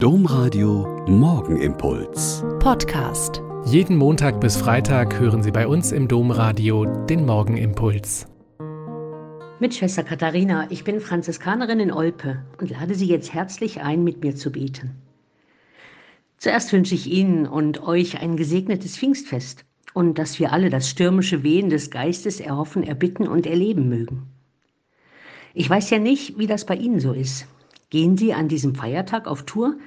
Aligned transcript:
Domradio 0.00 1.04
Morgenimpuls. 1.08 2.44
Podcast. 2.60 3.42
Jeden 3.64 3.96
Montag 3.96 4.40
bis 4.40 4.56
Freitag 4.56 5.18
hören 5.18 5.42
Sie 5.42 5.50
bei 5.50 5.66
uns 5.66 5.90
im 5.90 6.06
Domradio 6.06 6.84
den 6.84 7.26
Morgenimpuls. 7.26 8.28
Mit 9.58 9.74
Schwester 9.74 10.04
Katharina, 10.04 10.70
ich 10.70 10.84
bin 10.84 11.00
Franziskanerin 11.00 11.80
in 11.80 11.90
Olpe 11.90 12.44
und 12.60 12.70
lade 12.70 12.94
Sie 12.94 13.08
jetzt 13.08 13.34
herzlich 13.34 13.80
ein, 13.80 14.04
mit 14.04 14.22
mir 14.22 14.36
zu 14.36 14.52
beten. 14.52 15.02
Zuerst 16.36 16.72
wünsche 16.72 16.94
ich 16.94 17.08
Ihnen 17.08 17.48
und 17.48 17.82
euch 17.82 18.22
ein 18.22 18.36
gesegnetes 18.36 18.96
Pfingstfest 18.96 19.64
und 19.94 20.16
dass 20.16 20.38
wir 20.38 20.52
alle 20.52 20.70
das 20.70 20.88
stürmische 20.88 21.42
Wehen 21.42 21.70
des 21.70 21.90
Geistes 21.90 22.38
erhoffen, 22.38 22.84
erbitten 22.84 23.26
und 23.26 23.48
erleben 23.48 23.88
mögen. 23.88 24.28
Ich 25.54 25.68
weiß 25.68 25.90
ja 25.90 25.98
nicht, 25.98 26.38
wie 26.38 26.46
das 26.46 26.66
bei 26.66 26.76
Ihnen 26.76 27.00
so 27.00 27.12
ist. 27.12 27.48
Gehen 27.90 28.18
Sie 28.18 28.34
an 28.34 28.48
diesem 28.48 28.74
Feiertag 28.74 29.26
auf 29.26 29.44
Tour? 29.44 29.78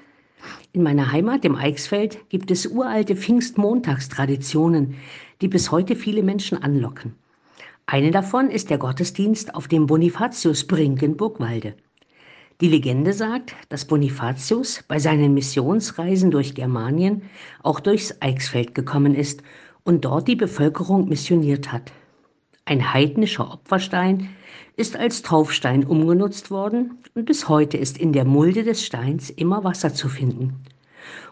In 0.73 0.81
meiner 0.81 1.11
Heimat, 1.11 1.43
dem 1.43 1.55
Eichsfeld, 1.55 2.27
gibt 2.29 2.49
es 2.49 2.65
uralte 2.65 3.15
Pfingstmontagstraditionen, 3.15 4.95
die 5.41 5.47
bis 5.47 5.69
heute 5.69 5.95
viele 5.95 6.23
Menschen 6.23 6.57
anlocken. 6.63 7.13
Eine 7.85 8.09
davon 8.09 8.49
ist 8.49 8.71
der 8.71 8.79
Gottesdienst 8.79 9.53
auf 9.53 9.67
dem 9.67 9.85
Bonifatiusbrink 9.85 11.03
in 11.03 11.15
Burgwalde. 11.15 11.75
Die 12.59 12.69
Legende 12.69 13.13
sagt, 13.13 13.55
dass 13.69 13.85
Bonifatius 13.85 14.83
bei 14.87 14.97
seinen 14.97 15.35
Missionsreisen 15.35 16.31
durch 16.31 16.55
Germanien 16.55 17.21
auch 17.61 17.79
durchs 17.79 18.19
Eichsfeld 18.19 18.73
gekommen 18.73 19.13
ist 19.13 19.43
und 19.83 20.05
dort 20.05 20.27
die 20.27 20.35
Bevölkerung 20.35 21.07
missioniert 21.07 21.71
hat. 21.71 21.91
Ein 22.65 22.93
heidnischer 22.93 23.51
Opferstein 23.51 24.29
ist 24.77 24.95
als 24.95 25.21
Taufstein 25.23 25.83
umgenutzt 25.83 26.51
worden 26.51 26.99
und 27.15 27.25
bis 27.25 27.49
heute 27.49 27.77
ist 27.77 27.97
in 27.97 28.13
der 28.13 28.25
Mulde 28.25 28.63
des 28.63 28.85
Steins 28.85 29.29
immer 29.29 29.63
Wasser 29.63 29.93
zu 29.93 30.09
finden. 30.09 30.55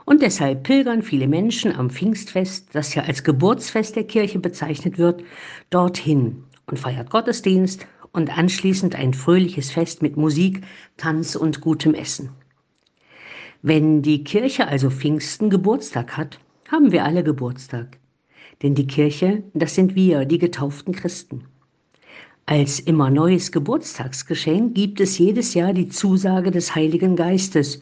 Und 0.05 0.23
deshalb 0.23 0.63
pilgern 0.63 1.03
viele 1.03 1.27
Menschen 1.27 1.75
am 1.75 1.91
Pfingstfest, 1.91 2.69
das 2.73 2.95
ja 2.95 3.03
als 3.03 3.23
Geburtsfest 3.23 3.95
der 3.95 4.05
Kirche 4.05 4.39
bezeichnet 4.39 4.97
wird, 4.97 5.23
dorthin 5.69 6.44
und 6.66 6.80
feiert 6.80 7.11
Gottesdienst 7.11 7.85
und 8.11 8.35
anschließend 8.35 8.95
ein 8.95 9.13
fröhliches 9.13 9.72
Fest 9.72 10.02
mit 10.02 10.17
Musik, 10.17 10.66
Tanz 10.97 11.35
und 11.35 11.61
gutem 11.61 11.94
Essen. 11.94 12.31
Wenn 13.61 14.02
die 14.02 14.23
Kirche 14.23 14.67
also 14.67 14.89
Pfingsten 14.89 15.50
Geburtstag 15.50 16.17
hat, 16.17 16.39
haben 16.72 16.91
wir 16.91 17.03
alle 17.03 17.23
Geburtstag. 17.23 18.00
Denn 18.61 18.75
die 18.75 18.88
Kirche, 18.88 19.43
das 19.53 19.75
sind 19.75 19.95
wir, 19.95 20.25
die 20.25 20.38
getauften 20.38 20.93
Christen. 20.93 21.45
Als 22.45 22.79
immer 22.79 23.09
neues 23.09 23.51
Geburtstagsgeschenk 23.51 24.75
gibt 24.75 24.99
es 24.99 25.17
jedes 25.17 25.53
Jahr 25.53 25.71
die 25.71 25.88
Zusage 25.88 26.51
des 26.51 26.75
Heiligen 26.75 27.16
Geistes 27.16 27.79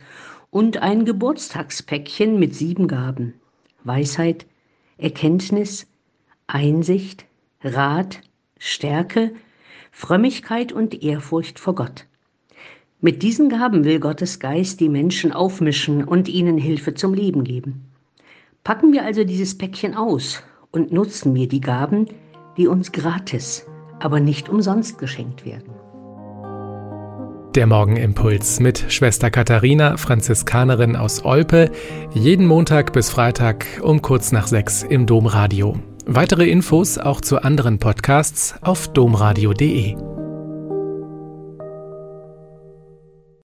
und 0.52 0.78
ein 0.78 1.06
Geburtstagspäckchen 1.06 2.38
mit 2.38 2.54
sieben 2.54 2.88
Gaben. 2.88 3.34
Weisheit, 3.86 4.46
Erkenntnis, 4.98 5.88
Einsicht, 6.48 7.26
Rat, 7.64 8.22
Stärke, 8.60 9.34
Frömmigkeit 9.92 10.74
und 10.74 11.02
Ehrfurcht 11.02 11.60
vor 11.60 11.74
Gott. 11.74 12.06
Mit 13.02 13.24
diesen 13.24 13.50
Gaben 13.50 13.84
will 13.84 14.00
Gottes 14.00 14.40
Geist 14.40 14.80
die 14.80 14.90
Menschen 14.90 15.32
aufmischen 15.32 16.04
und 16.04 16.28
ihnen 16.28 16.58
Hilfe 16.58 16.94
zum 16.94 17.14
Leben 17.14 17.44
geben. 17.44 17.86
Packen 18.64 18.92
wir 18.92 19.06
also 19.06 19.24
dieses 19.24 19.58
Päckchen 19.58 19.96
aus 19.96 20.44
und 20.78 20.94
nutzen 20.94 21.34
wir 21.34 21.48
die 21.48 21.60
Gaben, 21.60 22.06
die 22.56 22.68
uns 22.68 22.92
gratis, 22.92 23.66
aber 24.00 24.20
nicht 24.20 24.48
umsonst 24.48 25.00
geschenkt 25.00 25.44
werden. 25.46 25.74
Der 27.56 27.66
Morgenimpuls 27.66 28.60
mit 28.60 28.86
Schwester 28.90 29.32
Katharina, 29.32 29.98
Franziskanerin 29.98 30.96
aus 30.96 31.26
Olpe, 31.26 31.72
jeden 32.14 32.46
Montag 32.46 32.94
bis 32.94 33.10
Freitag 33.10 33.66
um 33.82 34.04
kurz 34.04 34.32
nach 34.32 34.46
sechs 34.46 34.84
im 34.84 35.08
Domradio. 35.08 35.80
Weitere 36.06 36.48
Infos 36.48 37.00
auch 37.00 37.20
zu 37.20 37.42
anderen 37.42 37.80
Podcasts 37.80 38.54
auf 38.62 38.88
domradio.de. 38.90 40.07